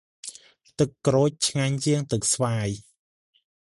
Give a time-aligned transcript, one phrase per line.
[0.79, 2.69] ទឹកក្រូចឆ្ងាញ់ជាង ទឹកស្វាយ។